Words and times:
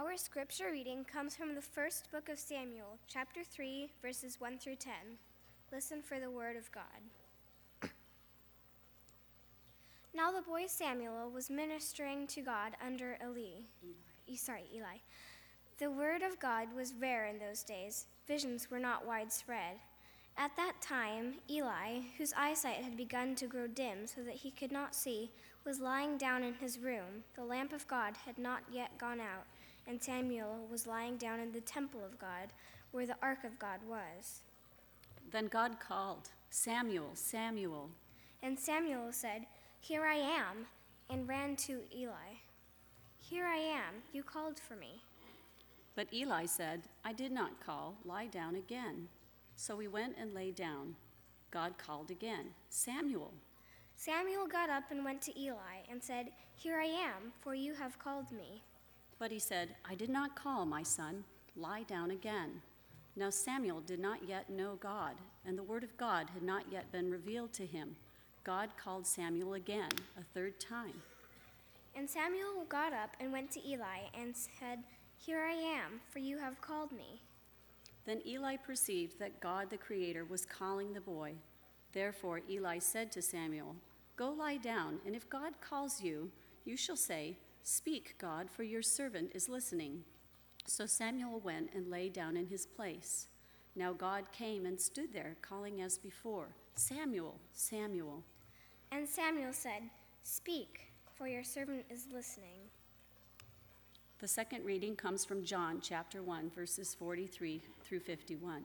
Our 0.00 0.16
scripture 0.16 0.70
reading 0.72 1.04
comes 1.04 1.36
from 1.36 1.54
the 1.54 1.60
first 1.60 2.10
book 2.10 2.30
of 2.30 2.38
Samuel, 2.38 2.96
chapter 3.06 3.44
3, 3.44 3.90
verses 4.00 4.40
1 4.40 4.56
through 4.56 4.76
10. 4.76 4.92
Listen 5.70 6.00
for 6.00 6.18
the 6.18 6.30
word 6.30 6.56
of 6.56 6.72
God. 6.72 6.84
Now 10.14 10.32
the 10.32 10.40
boy 10.40 10.64
Samuel 10.68 11.30
was 11.30 11.50
ministering 11.50 12.26
to 12.28 12.40
God 12.40 12.72
under 12.82 13.18
Eli. 13.22 13.60
Eli. 13.84 14.36
Sorry, 14.36 14.64
Eli. 14.74 15.00
The 15.78 15.90
word 15.90 16.22
of 16.22 16.40
God 16.40 16.68
was 16.74 16.94
rare 16.94 17.26
in 17.26 17.38
those 17.38 17.62
days. 17.62 18.06
Visions 18.26 18.70
were 18.70 18.80
not 18.80 19.06
widespread. 19.06 19.76
At 20.38 20.56
that 20.56 20.80
time, 20.80 21.34
Eli, 21.50 22.00
whose 22.16 22.32
eyesight 22.38 22.76
had 22.76 22.96
begun 22.96 23.34
to 23.34 23.46
grow 23.46 23.66
dim 23.66 24.06
so 24.06 24.22
that 24.22 24.36
he 24.36 24.50
could 24.50 24.72
not 24.72 24.94
see, 24.94 25.30
was 25.66 25.78
lying 25.78 26.16
down 26.16 26.42
in 26.42 26.54
his 26.54 26.78
room. 26.78 27.24
The 27.36 27.44
lamp 27.44 27.74
of 27.74 27.86
God 27.86 28.14
had 28.24 28.38
not 28.38 28.62
yet 28.72 28.96
gone 28.96 29.20
out, 29.20 29.44
and 29.86 30.02
Samuel 30.02 30.66
was 30.70 30.86
lying 30.86 31.16
down 31.16 31.40
in 31.40 31.52
the 31.52 31.60
temple 31.60 32.00
of 32.04 32.18
God, 32.18 32.52
where 32.92 33.06
the 33.06 33.16
ark 33.22 33.44
of 33.44 33.58
God 33.58 33.80
was. 33.88 34.40
Then 35.30 35.46
God 35.46 35.78
called, 35.80 36.30
Samuel, 36.50 37.10
Samuel. 37.14 37.90
And 38.42 38.58
Samuel 38.58 39.12
said, 39.12 39.46
Here 39.80 40.04
I 40.04 40.16
am, 40.16 40.66
and 41.08 41.28
ran 41.28 41.56
to 41.56 41.80
Eli. 41.94 42.38
Here 43.18 43.46
I 43.46 43.56
am, 43.56 44.02
you 44.12 44.22
called 44.22 44.58
for 44.58 44.74
me. 44.74 45.02
But 45.94 46.12
Eli 46.12 46.46
said, 46.46 46.82
I 47.04 47.12
did 47.12 47.32
not 47.32 47.64
call, 47.64 47.96
lie 48.04 48.26
down 48.26 48.54
again. 48.54 49.08
So 49.56 49.78
he 49.78 49.88
went 49.88 50.16
and 50.18 50.32
lay 50.32 50.50
down. 50.50 50.96
God 51.50 51.74
called 51.78 52.10
again, 52.10 52.46
Samuel. 52.68 53.32
Samuel 53.96 54.46
got 54.46 54.70
up 54.70 54.84
and 54.90 55.04
went 55.04 55.20
to 55.22 55.38
Eli 55.38 55.84
and 55.90 56.02
said, 56.02 56.30
Here 56.56 56.80
I 56.80 56.86
am, 56.86 57.32
for 57.42 57.54
you 57.54 57.74
have 57.74 57.98
called 57.98 58.32
me. 58.32 58.62
But 59.20 59.30
he 59.30 59.38
said, 59.38 59.76
I 59.88 59.94
did 59.94 60.08
not 60.08 60.34
call, 60.34 60.64
my 60.64 60.82
son, 60.82 61.24
lie 61.54 61.82
down 61.82 62.10
again. 62.10 62.62
Now 63.16 63.28
Samuel 63.28 63.80
did 63.80 64.00
not 64.00 64.26
yet 64.26 64.48
know 64.48 64.78
God, 64.80 65.12
and 65.44 65.58
the 65.58 65.62
word 65.62 65.84
of 65.84 65.94
God 65.98 66.28
had 66.32 66.42
not 66.42 66.64
yet 66.72 66.90
been 66.90 67.10
revealed 67.10 67.52
to 67.52 67.66
him. 67.66 67.96
God 68.44 68.70
called 68.82 69.06
Samuel 69.06 69.54
again, 69.54 69.90
a 70.18 70.24
third 70.32 70.58
time. 70.58 71.02
And 71.94 72.08
Samuel 72.08 72.64
got 72.70 72.94
up 72.94 73.10
and 73.20 73.30
went 73.30 73.50
to 73.52 73.68
Eli 73.68 74.08
and 74.18 74.34
said, 74.34 74.78
Here 75.18 75.40
I 75.40 75.52
am, 75.52 76.00
for 76.08 76.20
you 76.20 76.38
have 76.38 76.62
called 76.62 76.90
me. 76.90 77.20
Then 78.06 78.22
Eli 78.26 78.56
perceived 78.56 79.18
that 79.18 79.40
God 79.40 79.68
the 79.68 79.76
Creator 79.76 80.24
was 80.24 80.46
calling 80.46 80.94
the 80.94 81.00
boy. 81.02 81.34
Therefore 81.92 82.40
Eli 82.48 82.78
said 82.78 83.12
to 83.12 83.20
Samuel, 83.20 83.76
Go 84.16 84.30
lie 84.30 84.56
down, 84.56 84.98
and 85.04 85.14
if 85.14 85.28
God 85.28 85.52
calls 85.60 86.02
you, 86.02 86.30
you 86.64 86.78
shall 86.78 86.96
say, 86.96 87.36
Speak, 87.62 88.14
God, 88.18 88.50
for 88.50 88.62
your 88.62 88.82
servant 88.82 89.32
is 89.34 89.48
listening. 89.48 90.04
So 90.66 90.86
Samuel 90.86 91.40
went 91.40 91.70
and 91.74 91.90
lay 91.90 92.08
down 92.08 92.36
in 92.36 92.46
his 92.46 92.66
place. 92.66 93.28
Now 93.76 93.92
God 93.92 94.32
came 94.32 94.66
and 94.66 94.80
stood 94.80 95.12
there, 95.12 95.36
calling 95.42 95.80
as 95.80 95.98
before, 95.98 96.48
Samuel, 96.74 97.36
Samuel. 97.52 98.22
And 98.92 99.08
Samuel 99.08 99.52
said, 99.52 99.82
Speak, 100.22 100.92
for 101.16 101.28
your 101.28 101.44
servant 101.44 101.84
is 101.90 102.06
listening. 102.12 102.58
The 104.20 104.28
second 104.28 104.64
reading 104.64 104.96
comes 104.96 105.24
from 105.24 105.44
John 105.44 105.80
chapter 105.80 106.22
1, 106.22 106.50
verses 106.50 106.94
43 106.94 107.62
through 107.82 108.00
51. 108.00 108.64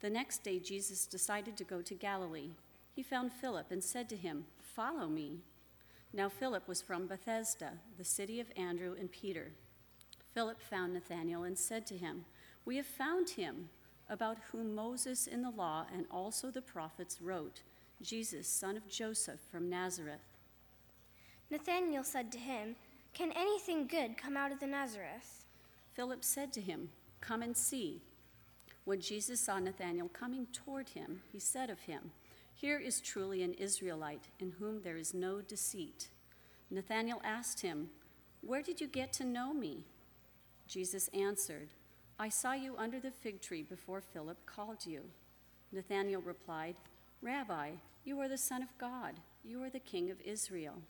The 0.00 0.10
next 0.10 0.42
day, 0.42 0.58
Jesus 0.58 1.06
decided 1.06 1.56
to 1.56 1.64
go 1.64 1.82
to 1.82 1.94
Galilee. 1.94 2.50
He 2.94 3.02
found 3.02 3.32
Philip 3.32 3.70
and 3.70 3.82
said 3.82 4.08
to 4.08 4.16
him, 4.16 4.46
Follow 4.60 5.08
me. 5.08 5.38
Now, 6.12 6.28
Philip 6.28 6.66
was 6.66 6.80
from 6.80 7.06
Bethsaida, 7.06 7.72
the 7.96 8.04
city 8.04 8.40
of 8.40 8.50
Andrew 8.56 8.94
and 8.98 9.10
Peter. 9.10 9.52
Philip 10.32 10.60
found 10.60 10.94
Nathanael 10.94 11.44
and 11.44 11.58
said 11.58 11.86
to 11.86 11.96
him, 11.96 12.24
We 12.64 12.76
have 12.76 12.86
found 12.86 13.30
him, 13.30 13.68
about 14.08 14.38
whom 14.50 14.74
Moses 14.74 15.26
in 15.26 15.42
the 15.42 15.50
law 15.50 15.84
and 15.92 16.06
also 16.10 16.50
the 16.50 16.62
prophets 16.62 17.20
wrote, 17.20 17.62
Jesus, 18.00 18.48
son 18.48 18.76
of 18.76 18.88
Joseph 18.88 19.40
from 19.50 19.68
Nazareth. 19.68 20.20
Nathanael 21.50 22.04
said 22.04 22.32
to 22.32 22.38
him, 22.38 22.76
Can 23.12 23.32
anything 23.32 23.86
good 23.86 24.16
come 24.16 24.36
out 24.36 24.52
of 24.52 24.60
the 24.60 24.66
Nazareth? 24.66 25.44
Philip 25.94 26.24
said 26.24 26.52
to 26.54 26.60
him, 26.60 26.90
Come 27.20 27.42
and 27.42 27.56
see. 27.56 28.00
When 28.84 29.00
Jesus 29.00 29.40
saw 29.40 29.58
Nathanael 29.58 30.08
coming 30.08 30.46
toward 30.52 30.90
him, 30.90 31.20
he 31.32 31.38
said 31.38 31.68
of 31.68 31.80
him, 31.80 32.12
Here 32.58 32.80
is 32.80 33.00
truly 33.00 33.44
an 33.44 33.54
Israelite 33.54 34.24
in 34.40 34.50
whom 34.58 34.82
there 34.82 34.96
is 34.96 35.14
no 35.14 35.40
deceit. 35.40 36.08
Nathanael 36.72 37.20
asked 37.22 37.60
him, 37.60 37.90
Where 38.40 38.62
did 38.62 38.80
you 38.80 38.88
get 38.88 39.12
to 39.12 39.24
know 39.24 39.54
me? 39.54 39.84
Jesus 40.66 41.06
answered, 41.14 41.68
I 42.18 42.28
saw 42.28 42.54
you 42.54 42.74
under 42.76 42.98
the 42.98 43.12
fig 43.12 43.40
tree 43.40 43.62
before 43.62 44.00
Philip 44.00 44.44
called 44.44 44.84
you. 44.84 45.02
Nathanael 45.70 46.20
replied, 46.20 46.74
Rabbi, 47.22 47.70
you 48.04 48.18
are 48.18 48.28
the 48.28 48.36
Son 48.36 48.64
of 48.64 48.76
God, 48.76 49.14
you 49.44 49.62
are 49.62 49.70
the 49.70 49.78
King 49.78 50.10
of 50.10 50.20
Israel. 50.22 50.82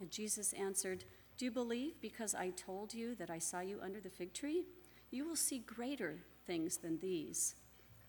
And 0.00 0.10
Jesus 0.10 0.52
answered, 0.52 1.04
Do 1.36 1.44
you 1.44 1.52
believe 1.52 2.00
because 2.00 2.34
I 2.34 2.50
told 2.50 2.92
you 2.92 3.14
that 3.14 3.30
I 3.30 3.38
saw 3.38 3.60
you 3.60 3.78
under 3.80 4.00
the 4.00 4.10
fig 4.10 4.32
tree? 4.32 4.64
You 5.12 5.28
will 5.28 5.36
see 5.36 5.60
greater 5.60 6.16
things 6.44 6.78
than 6.78 6.98
these. 6.98 7.54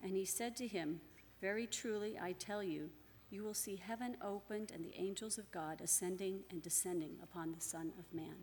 And 0.02 0.16
he 0.16 0.24
said 0.24 0.56
to 0.56 0.66
him, 0.66 1.00
Very 1.40 1.66
truly 1.66 2.18
I 2.20 2.32
tell 2.32 2.62
you, 2.62 2.90
you 3.30 3.42
will 3.42 3.54
see 3.54 3.76
heaven 3.76 4.16
opened 4.22 4.72
and 4.74 4.84
the 4.84 4.94
angels 5.00 5.38
of 5.38 5.50
God 5.50 5.80
ascending 5.80 6.40
and 6.50 6.60
descending 6.60 7.16
upon 7.22 7.52
the 7.52 7.60
Son 7.60 7.92
of 7.98 8.04
Man. 8.12 8.34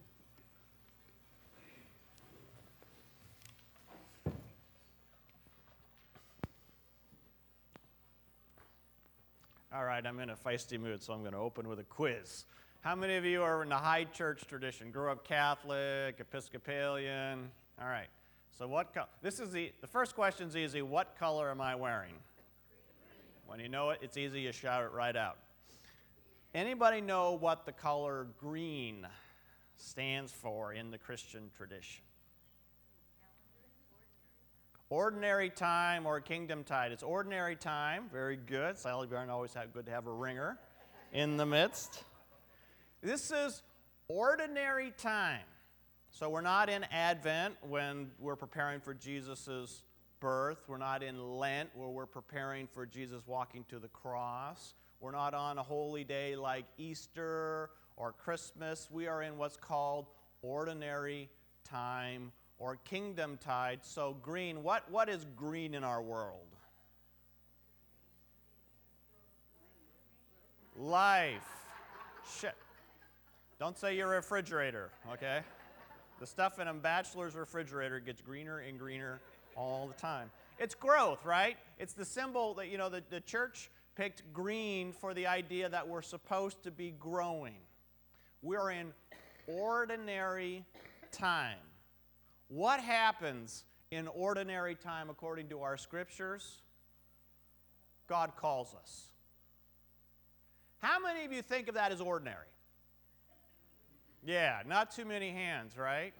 All 9.74 9.84
right, 9.84 10.04
I'm 10.04 10.20
in 10.20 10.32
a 10.32 10.36
feisty 10.36 10.80
mood, 10.80 11.04
so 11.04 11.14
I'm 11.14 11.20
going 11.20 11.34
to 11.34 11.38
open 11.38 11.68
with 11.68 11.80
a 11.80 11.84
quiz. 11.84 12.46
How 12.82 12.96
many 12.96 13.16
of 13.16 13.26
you 13.26 13.44
are 13.44 13.62
in 13.62 13.70
the 13.70 13.76
high 13.76 14.06
church 14.06 14.48
tradition? 14.48 14.90
Grew 14.90 15.12
up 15.12 15.28
Catholic, 15.28 16.16
Episcopalian? 16.20 17.52
All 17.80 17.88
right. 17.88 18.08
So 18.58 18.68
what 18.68 18.92
color? 18.94 19.08
This 19.22 19.40
is 19.40 19.52
the 19.52 19.72
the 19.82 19.88
first 19.88 20.16
question's 20.16 20.56
easy. 20.56 20.82
What 20.82 21.16
color 21.20 21.52
am 21.52 21.62
I 21.62 21.76
wearing? 21.76 22.14
When 23.48 23.62
you 23.62 23.70
know 23.70 23.92
it, 23.92 24.00
it's 24.02 24.18
easy. 24.18 24.42
You 24.42 24.52
shout 24.52 24.84
it 24.84 24.92
right 24.92 25.16
out. 25.16 25.38
Anybody 26.54 27.00
know 27.00 27.32
what 27.32 27.66
the 27.66 27.72
color 27.72 28.28
green 28.38 29.08
stands 29.78 30.34
for 30.34 30.74
in 30.74 30.92
the 30.92 30.98
Christian 30.98 31.50
tradition? 31.56 32.04
Ordinary 34.90 35.50
time 35.50 36.06
or 36.06 36.20
kingdom 36.20 36.66
tide. 36.66 36.92
It's 36.92 37.04
ordinary 37.04 37.56
time. 37.56 38.10
Very 38.12 38.36
good. 38.36 38.78
Sally 38.78 39.08
Bjorn 39.08 39.30
always 39.30 39.54
had 39.54 39.72
good 39.72 39.86
to 39.86 39.92
have 39.94 40.08
a 40.08 40.12
ringer 40.12 40.58
in 41.14 41.38
the 41.38 41.46
midst. 41.46 42.04
This 43.02 43.32
is 43.32 43.62
ordinary 44.10 44.92
time. 44.98 45.46
So 46.10 46.30
we're 46.30 46.42
not 46.42 46.70
in 46.70 46.84
Advent 46.92 47.56
when 47.62 48.12
we're 48.20 48.36
preparing 48.36 48.82
for 48.82 48.94
Jesus' 48.94 49.84
birth. 50.20 50.60
We're 50.68 50.78
not 50.78 51.04
in 51.04 51.38
Lent 51.38 51.70
where 51.76 51.90
we're 51.90 52.06
preparing 52.06 52.68
for 52.68 52.86
Jesus 52.86 53.22
walking 53.26 53.66
to 53.70 53.80
the 53.80 53.88
cross. 53.90 54.74
We're 55.00 55.12
not 55.12 55.34
on 55.34 55.58
a 55.58 55.64
holy 55.64 56.04
day 56.04 56.36
like 56.36 56.66
Easter 56.78 57.70
or 57.96 58.12
Christmas. 58.14 58.90
We 58.92 59.08
are 59.08 59.22
in 59.22 59.38
what's 59.38 59.58
called 59.58 60.08
ordinary 60.42 61.30
time 61.64 62.32
or 62.60 62.78
kingdom 62.86 63.38
tide. 63.44 63.80
So, 63.84 64.18
green, 64.22 64.64
what, 64.64 64.90
what 64.90 65.10
is 65.10 65.26
green 65.36 65.74
in 65.74 65.84
our 65.84 66.02
world? 66.02 66.48
Life. 70.76 71.48
Shit. 72.40 72.56
Don't 73.60 73.78
say 73.78 73.96
your 73.96 74.10
refrigerator, 74.10 74.92
okay? 75.12 75.42
The 76.20 76.28
stuff 76.28 76.60
in 76.60 76.68
a 76.68 76.74
bachelor's 76.74 77.36
refrigerator 77.36 78.00
gets 78.00 78.22
greener 78.22 78.60
and 78.60 78.78
greener 78.78 79.20
all 79.58 79.88
the 79.88 80.00
time. 80.00 80.30
It's 80.60 80.76
growth, 80.76 81.26
right? 81.26 81.58
It's 81.80 81.94
the 81.94 82.06
symbol 82.06 82.54
that, 82.56 82.70
you 82.70 82.78
know, 82.78 82.90
the, 82.90 83.04
the 83.10 83.20
church 83.20 83.70
picked 83.96 84.22
green 84.32 84.94
for 84.94 85.14
the 85.14 85.28
idea 85.28 85.68
that 85.70 85.88
we're 85.88 86.02
supposed 86.02 86.64
to 86.64 86.72
be 86.72 86.94
growing. 87.00 87.56
We're 88.42 88.72
in 88.72 88.94
ordinary 89.48 90.64
time. 91.12 91.58
What 92.48 92.80
happens 92.80 93.66
in 93.92 94.08
ordinary 94.08 94.76
time 94.76 95.10
according 95.10 95.50
to 95.50 95.62
our 95.62 95.78
scriptures? 95.78 96.62
God 98.08 98.34
calls 98.38 98.76
us. 98.82 99.08
How 100.80 101.00
many 101.00 101.26
of 101.26 101.34
you 101.34 101.42
think 101.42 101.68
of 101.68 101.76
that 101.76 101.92
as 101.92 102.00
ordinary? 102.00 102.46
Yeah, 104.24 104.60
not 104.66 104.92
too 104.92 105.06
many 105.06 105.32
hands, 105.32 105.78
right? 105.78 106.14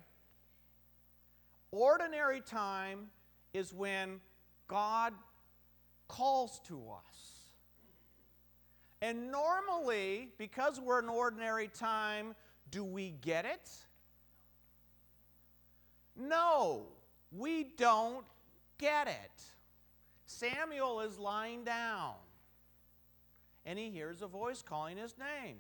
Ordinary 1.72 2.42
time 2.42 3.08
is 3.54 3.74
when 3.74 4.20
God 4.68 5.14
calls 6.08 6.60
to 6.68 6.82
us. 6.92 7.38
And 9.02 9.32
normally, 9.32 10.30
because 10.38 10.80
we're 10.80 11.00
in 11.00 11.10
ordinary 11.10 11.68
time, 11.68 12.36
do 12.72 12.84
we 12.84 13.12
get 13.22 13.46
it? 13.46 13.70
No, 16.16 16.84
we 17.32 17.64
don't 17.78 18.26
get 18.78 19.08
it. 19.08 19.42
Samuel 20.26 21.02
is 21.02 21.20
lying 21.20 21.64
down 21.64 22.14
and 23.66 23.78
he 23.78 23.90
hears 23.90 24.22
a 24.22 24.28
voice 24.28 24.62
calling 24.62 24.98
his 24.98 25.16
name. 25.18 25.58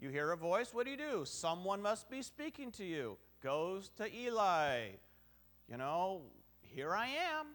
You 0.00 0.08
hear 0.08 0.32
a 0.32 0.36
voice, 0.36 0.72
what 0.72 0.84
do 0.84 0.90
you 0.90 0.96
do? 0.96 1.24
Someone 1.24 1.80
must 1.80 2.10
be 2.10 2.22
speaking 2.22 2.72
to 2.72 2.84
you. 2.84 3.16
Goes 3.42 3.90
to 3.96 4.12
Eli. 4.14 4.88
You 5.68 5.76
know, 5.76 6.22
here 6.74 6.94
I 6.94 7.06
am. 7.06 7.46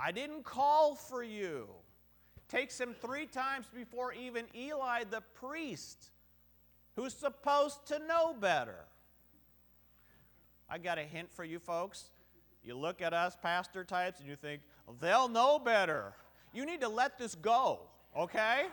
I 0.00 0.10
didn't 0.10 0.44
call 0.44 0.94
for 0.94 1.22
you. 1.22 1.68
Takes 2.48 2.80
him 2.80 2.94
three 3.00 3.26
times 3.26 3.66
before 3.74 4.12
even 4.12 4.46
Eli, 4.54 5.04
the 5.04 5.22
priest, 5.34 6.10
who's 6.96 7.14
supposed 7.14 7.86
to 7.86 7.98
know 8.00 8.34
better. 8.34 8.84
I 10.68 10.78
got 10.78 10.98
a 10.98 11.02
hint 11.02 11.32
for 11.32 11.44
you 11.44 11.58
folks. 11.58 12.10
You 12.64 12.76
look 12.76 13.00
at 13.00 13.12
us 13.12 13.36
pastor 13.40 13.84
types 13.84 14.20
and 14.20 14.28
you 14.28 14.36
think, 14.36 14.62
they'll 15.00 15.28
know 15.28 15.58
better. 15.58 16.14
You 16.52 16.66
need 16.66 16.80
to 16.80 16.88
let 16.88 17.18
this 17.18 17.34
go, 17.34 17.80
okay? 18.16 18.66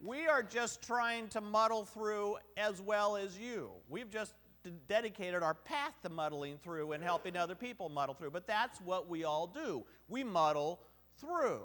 we 0.00 0.26
are 0.26 0.42
just 0.42 0.82
trying 0.82 1.28
to 1.28 1.40
muddle 1.40 1.84
through 1.84 2.36
as 2.56 2.80
well 2.80 3.16
as 3.16 3.38
you. 3.38 3.70
We've 3.88 4.10
just 4.10 4.34
dedicated 4.70 5.42
our 5.42 5.54
path 5.54 5.94
to 6.02 6.08
muddling 6.08 6.58
through 6.58 6.92
and 6.92 7.02
helping 7.02 7.36
other 7.36 7.54
people 7.54 7.88
muddle 7.88 8.14
through. 8.14 8.30
But 8.30 8.46
that's 8.46 8.80
what 8.80 9.08
we 9.08 9.24
all 9.24 9.46
do. 9.46 9.84
We 10.08 10.24
muddle 10.24 10.80
through. 11.18 11.62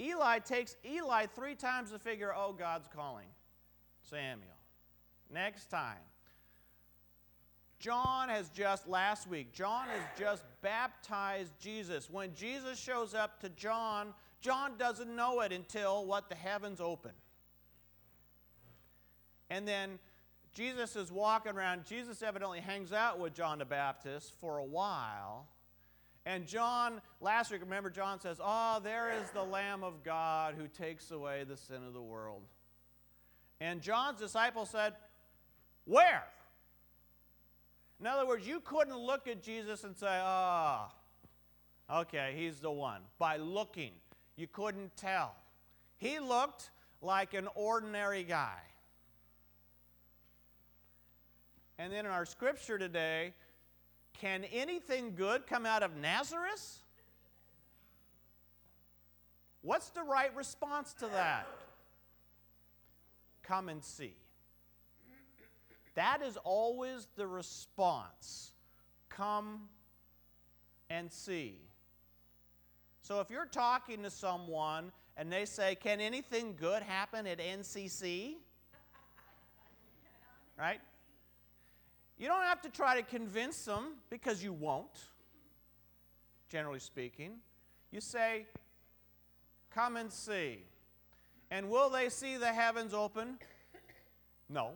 Eli 0.00 0.38
takes 0.38 0.76
Eli 0.84 1.26
three 1.26 1.54
times 1.54 1.90
to 1.90 1.98
figure, 1.98 2.32
oh, 2.34 2.52
God's 2.52 2.88
calling 2.94 3.26
Samuel. 4.02 4.48
Next 5.32 5.66
time. 5.66 5.98
John 7.78 8.28
has 8.28 8.50
just, 8.50 8.86
last 8.86 9.26
week, 9.26 9.52
John 9.52 9.86
has 9.88 10.02
just 10.18 10.44
baptized 10.60 11.52
Jesus. 11.58 12.10
When 12.10 12.34
Jesus 12.34 12.78
shows 12.78 13.14
up 13.14 13.40
to 13.40 13.48
John, 13.50 14.12
John 14.42 14.72
doesn't 14.78 15.14
know 15.14 15.40
it 15.40 15.52
until 15.52 16.04
what? 16.04 16.28
The 16.28 16.34
heavens 16.34 16.80
open. 16.80 17.12
And 19.48 19.66
then 19.66 19.98
Jesus 20.54 20.96
is 20.96 21.12
walking 21.12 21.52
around. 21.52 21.84
Jesus 21.86 22.22
evidently 22.22 22.60
hangs 22.60 22.92
out 22.92 23.18
with 23.18 23.34
John 23.34 23.58
the 23.58 23.64
Baptist 23.64 24.34
for 24.40 24.58
a 24.58 24.64
while. 24.64 25.46
And 26.26 26.46
John, 26.46 27.00
last 27.20 27.50
week, 27.50 27.60
remember, 27.60 27.88
John 27.88 28.20
says, 28.20 28.38
Oh, 28.42 28.80
there 28.82 29.12
is 29.12 29.30
the 29.30 29.42
Lamb 29.42 29.82
of 29.84 30.02
God 30.02 30.54
who 30.58 30.66
takes 30.66 31.10
away 31.10 31.44
the 31.44 31.56
sin 31.56 31.82
of 31.86 31.94
the 31.94 32.02
world. 32.02 32.42
And 33.60 33.80
John's 33.80 34.18
disciples 34.18 34.70
said, 34.70 34.94
Where? 35.84 36.24
In 38.00 38.06
other 38.06 38.26
words, 38.26 38.46
you 38.46 38.60
couldn't 38.60 38.96
look 38.96 39.28
at 39.28 39.42
Jesus 39.42 39.84
and 39.84 39.96
say, 39.96 40.08
Ah, 40.08 40.90
oh, 41.88 42.00
okay, 42.00 42.34
he's 42.36 42.60
the 42.60 42.70
one. 42.70 43.02
By 43.18 43.36
looking, 43.36 43.92
you 44.36 44.46
couldn't 44.46 44.96
tell. 44.96 45.34
He 45.96 46.18
looked 46.18 46.70
like 47.02 47.34
an 47.34 47.48
ordinary 47.54 48.24
guy. 48.24 48.58
And 51.80 51.90
then 51.90 52.04
in 52.04 52.12
our 52.12 52.26
scripture 52.26 52.76
today, 52.76 53.32
can 54.20 54.44
anything 54.52 55.14
good 55.16 55.46
come 55.46 55.64
out 55.64 55.82
of 55.82 55.96
Nazareth? 55.96 56.78
What's 59.62 59.88
the 59.88 60.02
right 60.02 60.34
response 60.36 60.92
to 60.98 61.06
that? 61.06 61.46
Come 63.42 63.70
and 63.70 63.82
see. 63.82 64.12
That 65.94 66.20
is 66.20 66.36
always 66.44 67.08
the 67.16 67.26
response. 67.26 68.52
Come 69.08 69.62
and 70.90 71.10
see. 71.10 71.62
So 73.00 73.20
if 73.20 73.30
you're 73.30 73.46
talking 73.46 74.02
to 74.02 74.10
someone 74.10 74.92
and 75.16 75.32
they 75.32 75.46
say, 75.46 75.76
Can 75.76 76.02
anything 76.02 76.56
good 76.60 76.82
happen 76.82 77.26
at 77.26 77.38
NCC? 77.38 78.34
Right? 80.58 80.80
You 82.20 82.28
don't 82.28 82.42
have 82.42 82.60
to 82.62 82.68
try 82.68 82.96
to 82.96 83.02
convince 83.02 83.64
them 83.64 83.94
because 84.10 84.44
you 84.44 84.52
won't, 84.52 85.08
generally 86.50 86.78
speaking. 86.78 87.36
You 87.90 88.02
say, 88.02 88.46
Come 89.70 89.96
and 89.96 90.12
see. 90.12 90.58
And 91.50 91.70
will 91.70 91.88
they 91.90 92.08
see 92.08 92.36
the 92.36 92.52
heavens 92.52 92.92
open? 92.92 93.38
No. 94.48 94.72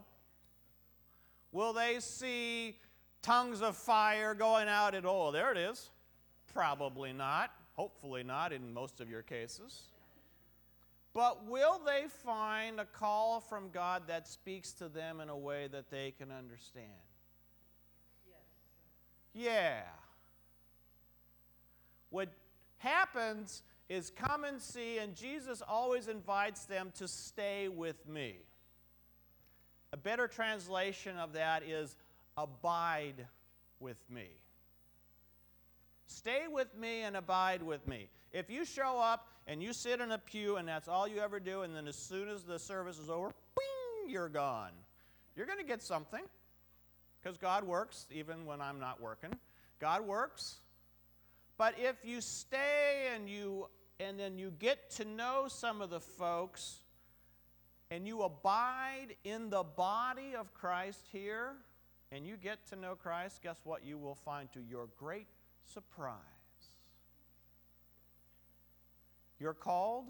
Will 1.51 1.73
they 1.73 1.99
see 1.99 2.77
tongues 3.21 3.61
of 3.61 3.75
fire 3.75 4.33
going 4.33 4.69
out 4.69 4.95
at 4.95 5.05
all? 5.05 5.33
There 5.33 5.51
it 5.51 5.57
is. 5.57 5.89
Probably 6.53 7.11
not. 7.11 7.51
Hopefully 7.73 8.23
not 8.23 8.53
in 8.53 8.73
most 8.73 9.01
of 9.01 9.09
your 9.09 9.21
cases. 9.21 9.83
But 11.13 11.45
will 11.45 11.81
they 11.85 12.05
find 12.23 12.79
a 12.79 12.85
call 12.85 13.41
from 13.41 13.69
God 13.69 14.03
that 14.07 14.29
speaks 14.29 14.71
to 14.73 14.87
them 14.87 15.19
in 15.19 15.27
a 15.27 15.37
way 15.37 15.67
that 15.67 15.91
they 15.91 16.11
can 16.17 16.31
understand? 16.31 16.87
Yeah. 19.35 19.81
What 22.09 22.29
happens 22.77 23.61
is 23.89 24.09
come 24.09 24.45
and 24.45 24.61
see, 24.61 24.97
and 24.97 25.13
Jesus 25.13 25.61
always 25.67 26.07
invites 26.07 26.65
them 26.65 26.91
to 26.97 27.07
stay 27.07 27.67
with 27.67 28.07
me. 28.07 28.37
A 29.91 29.97
better 29.97 30.27
translation 30.27 31.17
of 31.17 31.33
that 31.33 31.63
is 31.63 31.95
abide 32.37 33.27
with 33.79 33.97
me. 34.09 34.27
Stay 36.07 36.43
with 36.49 36.75
me 36.77 37.01
and 37.01 37.17
abide 37.17 37.61
with 37.61 37.87
me. 37.87 38.07
If 38.31 38.49
you 38.49 38.65
show 38.65 38.99
up 38.99 39.27
and 39.47 39.61
you 39.61 39.73
sit 39.73 39.99
in 39.99 40.11
a 40.11 40.17
pew 40.17 40.55
and 40.55 40.67
that's 40.67 40.87
all 40.87 41.07
you 41.07 41.19
ever 41.19 41.39
do, 41.39 41.61
and 41.61 41.75
then 41.75 41.87
as 41.87 41.97
soon 41.97 42.29
as 42.29 42.43
the 42.43 42.57
service 42.57 42.97
is 42.97 43.09
over, 43.09 43.33
bing, 43.55 44.11
you're 44.11 44.29
gone. 44.29 44.71
You're 45.35 45.45
going 45.45 45.59
to 45.59 45.65
get 45.65 45.81
something 45.81 46.23
because 47.25 47.39
God 47.39 47.63
works 47.63 48.05
even 48.11 48.45
when 48.45 48.61
I'm 48.61 48.79
not 48.79 49.01
working. 49.01 49.31
God 49.79 50.05
works. 50.05 50.57
But 51.57 51.73
if 51.79 51.95
you 52.03 52.21
stay 52.21 53.07
and 53.15 53.27
you 53.27 53.67
and 53.99 54.19
then 54.19 54.37
you 54.37 54.51
get 54.59 54.91
to 54.91 55.05
know 55.05 55.45
some 55.47 55.81
of 55.81 55.89
the 55.89 55.99
folks 55.99 56.83
and 57.89 58.05
you 58.05 58.21
abide 58.21 59.15
in 59.23 59.49
the 59.49 59.63
body 59.63 60.35
of 60.37 60.53
Christ 60.53 61.03
here 61.11 61.53
and 62.11 62.27
you 62.27 62.37
get 62.37 62.63
to 62.69 62.75
know 62.75 62.93
Christ, 62.93 63.41
guess 63.41 63.57
what 63.63 63.83
you 63.83 63.97
will 63.97 64.15
find 64.23 64.51
to 64.51 64.59
your 64.59 64.87
great 64.95 65.27
surprise? 65.73 66.19
You're 69.39 69.55
called 69.55 70.05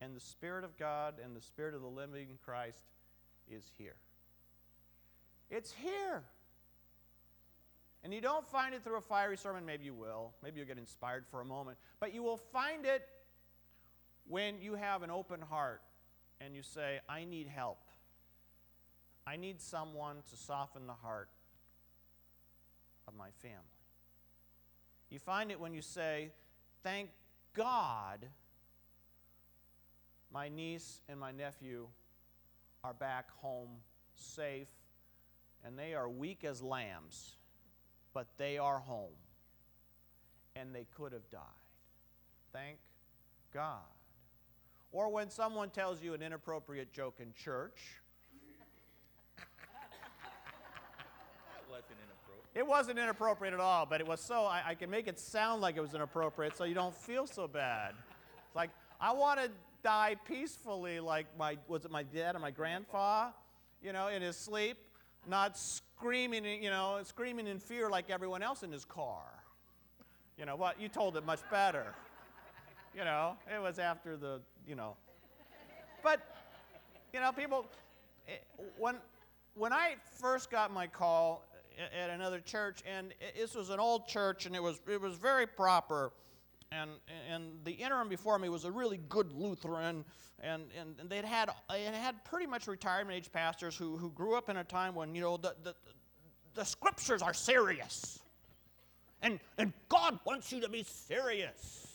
and 0.00 0.16
the 0.16 0.20
Spirit 0.20 0.64
of 0.64 0.78
God 0.78 1.16
and 1.22 1.36
the 1.36 1.42
Spirit 1.42 1.74
of 1.74 1.82
the 1.82 1.88
living 1.88 2.38
Christ 2.42 2.84
is 3.50 3.64
here. 3.76 3.96
It's 5.56 5.72
here. 5.72 6.22
And 8.04 8.12
you 8.12 8.20
don't 8.20 8.46
find 8.46 8.74
it 8.74 8.84
through 8.84 8.98
a 8.98 9.00
fiery 9.00 9.38
sermon, 9.38 9.64
maybe 9.64 9.86
you 9.86 9.94
will. 9.94 10.34
Maybe 10.42 10.58
you'll 10.58 10.68
get 10.68 10.76
inspired 10.76 11.24
for 11.30 11.40
a 11.40 11.46
moment. 11.46 11.78
But 11.98 12.12
you 12.12 12.22
will 12.22 12.36
find 12.36 12.84
it 12.84 13.08
when 14.28 14.60
you 14.60 14.74
have 14.74 15.02
an 15.02 15.10
open 15.10 15.40
heart 15.40 15.80
and 16.42 16.54
you 16.54 16.62
say, 16.62 17.00
I 17.08 17.24
need 17.24 17.46
help. 17.46 17.78
I 19.26 19.36
need 19.36 19.62
someone 19.62 20.16
to 20.30 20.36
soften 20.36 20.86
the 20.86 20.92
heart 20.92 21.30
of 23.08 23.14
my 23.16 23.30
family. 23.40 23.56
You 25.08 25.18
find 25.18 25.50
it 25.50 25.58
when 25.58 25.72
you 25.72 25.82
say, 25.82 26.32
Thank 26.82 27.10
God 27.54 28.26
my 30.30 30.50
niece 30.50 31.00
and 31.08 31.18
my 31.18 31.32
nephew 31.32 31.86
are 32.84 32.92
back 32.92 33.30
home 33.40 33.70
safe 34.14 34.68
and 35.66 35.76
they 35.76 35.94
are 35.94 36.08
weak 36.08 36.44
as 36.44 36.62
lambs, 36.62 37.34
but 38.14 38.28
they 38.38 38.56
are 38.56 38.78
home. 38.78 39.10
And 40.54 40.74
they 40.74 40.86
could 40.96 41.12
have 41.12 41.28
died. 41.28 41.40
Thank 42.52 42.78
God. 43.52 43.82
Or 44.92 45.10
when 45.10 45.28
someone 45.28 45.70
tells 45.70 46.02
you 46.02 46.14
an 46.14 46.22
inappropriate 46.22 46.92
joke 46.92 47.16
in 47.20 47.32
church. 47.34 47.82
It 52.54 52.66
wasn't 52.66 52.98
inappropriate 52.98 53.52
at 53.52 53.60
all, 53.60 53.84
but 53.84 54.00
it 54.00 54.06
was 54.06 54.20
so, 54.20 54.44
I, 54.44 54.62
I, 54.68 54.74
can 54.74 54.88
make 54.88 55.08
it 55.08 55.18
sound 55.18 55.60
like 55.60 55.76
it 55.76 55.82
was 55.82 55.92
inappropriate 55.92 56.56
so 56.56 56.64
you 56.64 56.74
don't 56.74 56.94
feel 56.94 57.26
so 57.26 57.46
bad. 57.46 57.92
It's 58.46 58.56
like, 58.56 58.70
I 58.98 59.12
want 59.12 59.40
to 59.40 59.50
die 59.82 60.16
peacefully 60.26 61.00
like 61.00 61.26
my, 61.38 61.58
was 61.68 61.84
it 61.84 61.90
my 61.90 62.02
dad 62.02 62.34
or 62.34 62.38
my 62.38 62.50
grandfather, 62.50 63.34
you 63.82 63.92
know, 63.92 64.08
in 64.08 64.22
his 64.22 64.38
sleep 64.38 64.78
not 65.28 65.58
screaming, 65.58 66.62
you 66.62 66.70
know, 66.70 66.98
screaming 67.04 67.46
in 67.46 67.58
fear 67.58 67.90
like 67.90 68.10
everyone 68.10 68.42
else 68.42 68.62
in 68.62 68.72
his 68.72 68.84
car. 68.84 69.24
You 70.38 70.46
know 70.46 70.56
what? 70.56 70.80
You 70.80 70.88
told 70.88 71.16
it 71.16 71.24
much 71.24 71.40
better. 71.50 71.86
You 72.94 73.04
know, 73.04 73.36
it 73.54 73.60
was 73.60 73.78
after 73.78 74.16
the, 74.16 74.40
you 74.66 74.74
know. 74.74 74.96
But, 76.02 76.20
you 77.12 77.20
know, 77.20 77.32
people, 77.32 77.66
eh, 78.28 78.32
when, 78.78 78.96
when 79.54 79.72
I 79.72 79.96
first 80.20 80.50
got 80.50 80.72
my 80.72 80.86
call 80.86 81.42
at 81.78 82.10
another 82.10 82.40
church, 82.40 82.82
and 82.86 83.12
this 83.36 83.54
was 83.54 83.70
an 83.70 83.78
old 83.78 84.06
church, 84.06 84.46
and 84.46 84.54
it 84.54 84.62
was 84.62 84.80
it 84.88 85.00
was 85.00 85.16
very 85.16 85.46
proper, 85.46 86.12
and 86.72 86.90
and 87.30 87.44
the 87.64 87.72
interim 87.72 88.08
before 88.08 88.38
me 88.38 88.48
was 88.48 88.64
a 88.64 88.70
really 88.70 89.00
good 89.08 89.32
Lutheran, 89.32 90.04
and 90.40 90.64
and, 90.78 90.94
and 91.00 91.08
they'd 91.08 91.24
had 91.24 91.50
they 91.70 91.84
had 91.84 92.24
pretty 92.24 92.46
much 92.46 92.66
retirement 92.66 93.16
age 93.16 93.32
pastors 93.32 93.76
who 93.76 93.96
who 93.96 94.10
grew 94.10 94.36
up 94.36 94.48
in 94.48 94.56
a 94.56 94.64
time 94.64 94.94
when 94.94 95.14
you 95.14 95.20
know 95.20 95.36
the 95.36 95.54
the, 95.62 95.74
the 96.54 96.64
scriptures 96.64 97.22
are 97.22 97.34
serious, 97.34 98.18
and 99.22 99.40
and 99.58 99.72
God 99.88 100.18
wants 100.24 100.52
you 100.52 100.60
to 100.60 100.68
be 100.68 100.82
serious. 100.82 101.86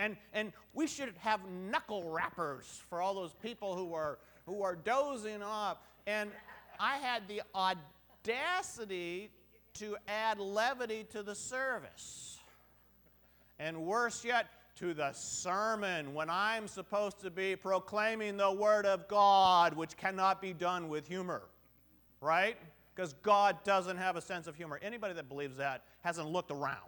And, 0.00 0.16
and 0.32 0.54
we 0.72 0.86
should 0.86 1.12
have 1.18 1.40
knuckle 1.46 2.08
rappers 2.08 2.64
for 2.88 3.02
all 3.02 3.12
those 3.12 3.34
people 3.34 3.76
who 3.76 3.92
are, 3.92 4.18
who 4.46 4.62
are 4.62 4.74
dozing 4.74 5.42
off. 5.42 5.76
And 6.06 6.30
I 6.78 6.96
had 6.96 7.28
the 7.28 7.42
audacity 7.54 9.30
to 9.74 9.98
add 10.08 10.40
levity 10.40 11.04
to 11.12 11.22
the 11.22 11.34
service. 11.34 12.39
And 13.60 13.84
worse 13.84 14.24
yet, 14.24 14.46
to 14.76 14.94
the 14.94 15.12
sermon 15.12 16.14
when 16.14 16.30
I'm 16.30 16.66
supposed 16.66 17.20
to 17.20 17.30
be 17.30 17.54
proclaiming 17.54 18.38
the 18.38 18.50
Word 18.50 18.86
of 18.86 19.06
God, 19.06 19.76
which 19.76 19.94
cannot 19.98 20.40
be 20.40 20.54
done 20.54 20.88
with 20.88 21.06
humor, 21.06 21.42
right? 22.22 22.56
Because 22.94 23.12
God 23.22 23.62
doesn't 23.62 23.98
have 23.98 24.16
a 24.16 24.22
sense 24.22 24.46
of 24.46 24.56
humor. 24.56 24.80
Anybody 24.82 25.12
that 25.12 25.28
believes 25.28 25.58
that 25.58 25.84
hasn't 26.00 26.28
looked 26.28 26.50
around. 26.50 26.78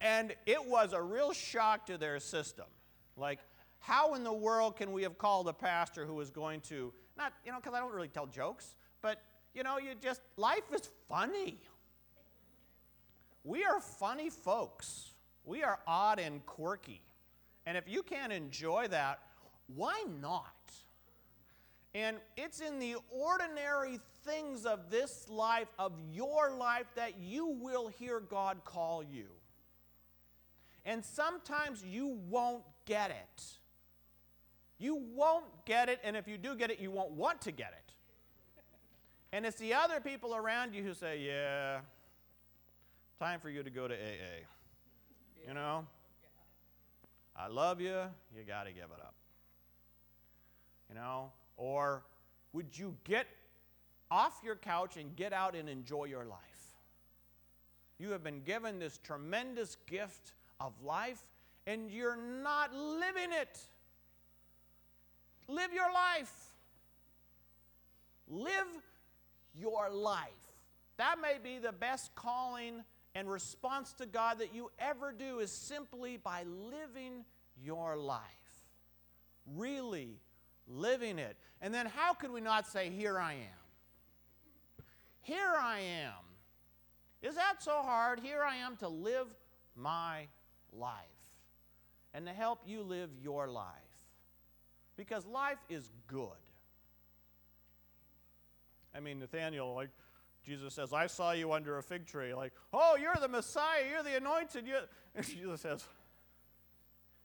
And 0.00 0.34
it 0.46 0.64
was 0.64 0.92
a 0.92 1.00
real 1.00 1.32
shock 1.32 1.86
to 1.86 1.98
their 1.98 2.18
system. 2.18 2.66
Like, 3.16 3.38
how 3.78 4.14
in 4.14 4.24
the 4.24 4.32
world 4.32 4.76
can 4.76 4.92
we 4.92 5.04
have 5.04 5.18
called 5.18 5.48
a 5.48 5.52
pastor 5.52 6.06
who 6.06 6.20
is 6.20 6.30
going 6.30 6.60
to, 6.62 6.92
not, 7.18 7.32
you 7.44 7.52
know, 7.52 7.58
because 7.58 7.74
I 7.74 7.80
don't 7.80 7.92
really 7.92 8.08
tell 8.08 8.26
jokes, 8.26 8.76
but, 9.02 9.20
you 9.54 9.62
know, 9.62 9.78
you 9.78 9.90
just, 10.00 10.22
life 10.36 10.72
is 10.74 10.88
funny. 11.08 11.58
We 13.44 13.64
are 13.64 13.80
funny 13.80 14.30
folks. 14.30 15.12
We 15.44 15.62
are 15.62 15.78
odd 15.86 16.18
and 16.18 16.44
quirky. 16.46 17.02
And 17.66 17.76
if 17.76 17.88
you 17.88 18.02
can't 18.02 18.32
enjoy 18.32 18.88
that, 18.88 19.20
why 19.74 20.04
not? 20.20 20.54
And 21.94 22.18
it's 22.36 22.60
in 22.60 22.78
the 22.78 22.96
ordinary 23.10 23.98
things 24.24 24.66
of 24.66 24.90
this 24.90 25.28
life, 25.28 25.68
of 25.78 25.92
your 26.12 26.52
life, 26.52 26.86
that 26.96 27.18
you 27.18 27.46
will 27.46 27.88
hear 27.88 28.20
God 28.20 28.58
call 28.64 29.02
you. 29.02 29.26
And 30.84 31.04
sometimes 31.04 31.84
you 31.84 32.18
won't 32.28 32.62
get 32.86 33.10
it. 33.10 33.57
You 34.78 35.02
won't 35.14 35.44
get 35.64 35.88
it, 35.88 36.00
and 36.04 36.16
if 36.16 36.28
you 36.28 36.38
do 36.38 36.54
get 36.54 36.70
it, 36.70 36.78
you 36.78 36.90
won't 36.90 37.10
want 37.10 37.40
to 37.42 37.52
get 37.52 37.72
it. 37.76 37.92
And 39.32 39.44
it's 39.44 39.58
the 39.58 39.74
other 39.74 40.00
people 40.00 40.34
around 40.34 40.74
you 40.74 40.82
who 40.82 40.94
say, 40.94 41.20
Yeah, 41.20 41.80
time 43.18 43.40
for 43.40 43.50
you 43.50 43.62
to 43.62 43.70
go 43.70 43.88
to 43.88 43.94
AA. 43.94 44.46
You 45.46 45.54
know? 45.54 45.86
I 47.36 47.48
love 47.48 47.80
you, 47.80 47.96
you 48.36 48.42
got 48.46 48.64
to 48.64 48.72
give 48.72 48.84
it 48.84 49.00
up. 49.00 49.14
You 50.88 50.94
know? 50.94 51.30
Or 51.56 52.02
would 52.52 52.76
you 52.76 52.96
get 53.04 53.26
off 54.10 54.40
your 54.44 54.56
couch 54.56 54.96
and 54.96 55.14
get 55.14 55.32
out 55.32 55.54
and 55.54 55.68
enjoy 55.68 56.04
your 56.04 56.24
life? 56.24 56.38
You 57.98 58.10
have 58.10 58.22
been 58.22 58.42
given 58.42 58.78
this 58.78 58.98
tremendous 58.98 59.76
gift 59.86 60.32
of 60.60 60.72
life 60.84 61.22
and 61.66 61.90
you're 61.90 62.16
not 62.16 62.72
living 62.74 63.32
it. 63.32 63.58
Live 65.48 65.72
your 65.72 65.92
life. 65.92 66.32
Live 68.28 68.66
your 69.54 69.90
life. 69.90 70.28
That 70.98 71.16
may 71.20 71.38
be 71.42 71.58
the 71.58 71.72
best 71.72 72.14
calling 72.14 72.82
and 73.14 73.30
response 73.30 73.94
to 73.94 74.06
God 74.06 74.38
that 74.38 74.54
you 74.54 74.70
ever 74.78 75.12
do 75.12 75.38
is 75.38 75.50
simply 75.50 76.18
by 76.18 76.44
living 76.44 77.24
your 77.62 77.96
life. 77.96 78.20
Really 79.56 80.20
living 80.66 81.18
it. 81.18 81.36
And 81.62 81.72
then 81.72 81.86
how 81.86 82.12
could 82.12 82.30
we 82.30 82.40
not 82.40 82.66
say, 82.66 82.90
Here 82.90 83.18
I 83.18 83.32
am? 83.32 84.84
Here 85.22 85.54
I 85.58 85.80
am. 85.80 86.28
Is 87.22 87.34
that 87.34 87.62
so 87.62 87.82
hard? 87.82 88.20
Here 88.20 88.42
I 88.42 88.56
am 88.56 88.76
to 88.76 88.88
live 88.88 89.26
my 89.74 90.26
life 90.72 90.92
and 92.14 92.26
to 92.26 92.32
help 92.32 92.60
you 92.66 92.82
live 92.82 93.10
your 93.22 93.48
life. 93.48 93.66
Because 94.98 95.24
life 95.24 95.58
is 95.70 95.88
good. 96.08 96.28
I 98.94 98.98
mean, 98.98 99.20
Nathanael, 99.20 99.72
like 99.74 99.90
Jesus 100.44 100.74
says, 100.74 100.92
I 100.92 101.06
saw 101.06 101.30
you 101.30 101.52
under 101.52 101.78
a 101.78 101.82
fig 101.84 102.06
tree. 102.06 102.34
Like, 102.34 102.52
oh, 102.72 102.96
you're 103.00 103.14
the 103.20 103.28
Messiah, 103.28 103.84
you're 103.88 104.02
the 104.02 104.16
anointed. 104.16 104.66
You're... 104.66 104.80
And 105.14 105.26
Jesus 105.26 105.62
says, 105.62 105.84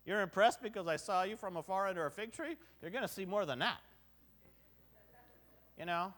You're 0.05 0.21
impressed 0.21 0.61
because 0.61 0.87
I 0.87 0.95
saw 0.95 1.23
you 1.23 1.35
from 1.35 1.57
afar 1.57 1.87
under 1.87 2.05
a 2.05 2.11
fig 2.11 2.31
tree? 2.31 2.55
You're 2.81 2.91
going 2.91 3.03
to 3.03 3.13
see 3.13 3.25
more 3.25 3.45
than 3.45 3.59
that. 3.59 3.79
You 5.77 5.85
know? 5.85 6.13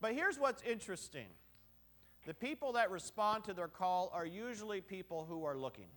But 0.00 0.12
here's 0.14 0.38
what's 0.38 0.62
interesting 0.62 1.26
the 2.26 2.34
people 2.34 2.72
that 2.72 2.90
respond 2.90 3.44
to 3.44 3.54
their 3.54 3.68
call 3.68 4.10
are 4.12 4.26
usually 4.26 4.82
people 4.82 5.24
who 5.26 5.44
are 5.44 5.56
looking. 5.56 5.88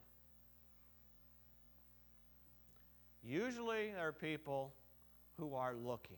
Usually, 3.25 3.92
there 3.92 4.08
are 4.08 4.12
people 4.12 4.74
who 5.39 5.56
are 5.56 5.74
looking. 5.74 6.18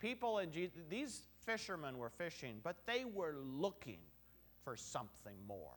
People 0.00 0.38
in 0.38 0.50
Jesus, 0.50 0.76
these 0.90 1.22
fishermen 1.46 1.98
were 1.98 2.10
fishing, 2.10 2.56
but 2.62 2.76
they 2.86 3.04
were 3.04 3.36
looking 3.42 3.98
for 4.64 4.76
something 4.76 5.36
more. 5.46 5.76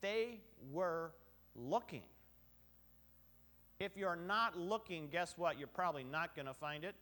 They 0.00 0.40
were 0.72 1.12
looking. 1.54 2.02
If 3.80 3.96
you're 3.96 4.16
not 4.16 4.58
looking, 4.58 5.08
guess 5.08 5.34
what? 5.36 5.58
You're 5.58 5.68
probably 5.68 6.04
not 6.04 6.34
going 6.34 6.46
to 6.46 6.54
find 6.54 6.84
it. 6.84 6.94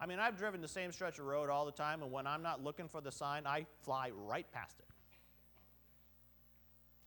I 0.00 0.06
mean, 0.06 0.18
I've 0.18 0.36
driven 0.36 0.60
the 0.60 0.68
same 0.68 0.90
stretch 0.90 1.18
of 1.18 1.26
road 1.26 1.48
all 1.48 1.64
the 1.64 1.72
time, 1.72 2.02
and 2.02 2.10
when 2.10 2.26
I'm 2.26 2.42
not 2.42 2.62
looking 2.62 2.88
for 2.88 3.00
the 3.00 3.12
sign, 3.12 3.46
I 3.46 3.66
fly 3.82 4.10
right 4.26 4.50
past 4.52 4.76
it. 4.80 4.91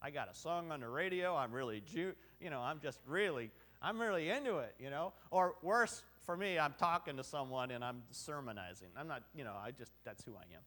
I 0.06 0.12
got 0.12 0.30
a 0.30 0.36
song 0.36 0.72
on 0.72 0.82
the 0.82 0.88
radio. 0.88 1.36
I'm 1.36 1.52
really, 1.52 1.82
ju- 1.82 2.14
you 2.40 2.52
know, 2.52 2.60
I'm 2.60 2.80
just 2.80 3.00
really, 3.08 3.50
I'm 3.82 4.00
really 4.00 4.30
into 4.30 4.60
it, 4.60 4.76
you 4.80 4.92
know. 4.92 5.14
Or 5.32 5.56
worse 5.64 6.04
for 6.28 6.38
me, 6.38 6.60
I'm 6.60 6.76
talking 6.78 7.18
to 7.18 7.24
someone 7.24 7.72
and 7.72 7.84
I'm 7.84 8.04
sermonizing. 8.12 8.90
I'm 8.96 9.08
not, 9.08 9.24
you 9.34 9.44
know, 9.44 9.56
I 9.60 9.72
just, 9.72 9.92
that's 10.04 10.24
who 10.24 10.36
I 10.36 10.44
am. 10.54 10.62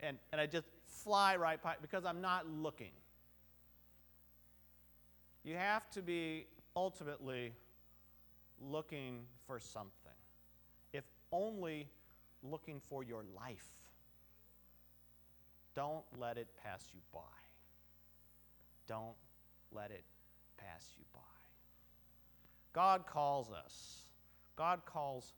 And, 0.00 0.18
and 0.32 0.40
I 0.40 0.46
just 0.46 0.64
fly 0.86 1.36
right 1.36 1.62
by 1.62 1.74
because 1.82 2.06
I'm 2.06 2.22
not 2.22 2.48
looking. 2.48 2.92
You 5.44 5.56
have 5.56 5.90
to 5.90 6.00
be 6.00 6.46
ultimately 6.74 7.52
looking 8.58 9.26
for 9.46 9.60
something, 9.60 9.90
if 10.94 11.04
only 11.30 11.88
looking 12.42 12.80
for 12.88 13.04
your 13.04 13.22
life. 13.36 13.68
Don't 15.74 16.04
let 16.18 16.38
it 16.38 16.48
pass 16.64 16.86
you 16.94 17.00
by. 17.12 17.47
Don't 18.88 19.14
let 19.72 19.90
it 19.90 20.02
pass 20.56 20.92
you 20.98 21.04
by. 21.12 21.20
God 22.72 23.06
calls 23.06 23.50
us. 23.50 24.02
God 24.56 24.80
calls 24.86 25.32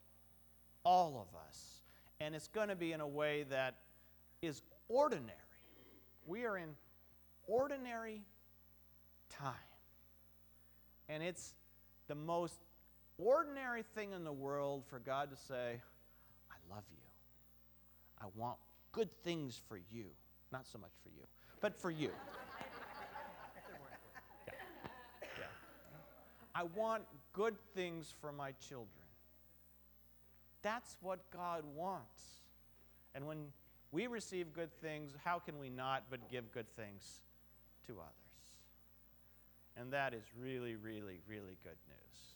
all 0.85 1.27
of 1.29 1.37
us. 1.49 1.83
And 2.21 2.35
it's 2.35 2.49
going 2.49 2.69
to 2.69 2.77
be 2.77 2.93
in 2.93 3.01
a 3.01 3.07
way 3.07 3.45
that 3.51 3.75
is 4.41 4.63
ordinary. 4.89 5.37
We 6.27 6.45
are 6.45 6.57
in 6.57 6.71
ordinary 7.47 8.23
time. 9.31 9.55
And 11.09 11.23
it's 11.23 11.55
the 12.09 12.15
most 12.15 12.61
ordinary 13.19 13.83
thing 13.95 14.13
in 14.13 14.25
the 14.25 14.33
world 14.33 14.85
for 14.89 14.99
God 14.99 15.31
to 15.31 15.37
say, 15.37 15.81
I 16.51 16.75
love 16.75 16.85
you. 16.91 16.99
I 18.21 18.27
want 18.37 18.59
good 18.93 19.11
things 19.23 19.61
for 19.69 19.79
you. 19.91 20.07
Not 20.53 20.67
so 20.67 20.79
much 20.79 20.93
for 21.03 21.09
you, 21.09 21.25
but 21.61 21.81
for 21.81 21.91
you. 21.91 22.11
I 26.61 26.65
want 26.77 27.05
good 27.33 27.55
things 27.75 28.13
for 28.21 28.33
my 28.33 28.53
children. 28.69 28.89
That's 30.61 30.99
what 31.01 31.21
God 31.31 31.65
wants. 31.75 32.21
And 33.15 33.27
when 33.27 33.47
we 33.93 34.07
receive 34.09 34.53
good 34.53 34.71
things, 34.83 35.13
how 35.25 35.39
can 35.39 35.59
we 35.59 35.71
not 35.71 36.05
but 36.11 36.31
give 36.31 36.53
good 36.53 36.67
things 36.77 37.21
to 37.87 37.95
others? 37.95 38.11
And 39.79 39.91
that 39.95 40.13
is 40.13 40.25
really, 40.39 40.77
really, 40.77 41.21
really 41.27 41.57
good 41.65 41.79
news. 41.89 42.30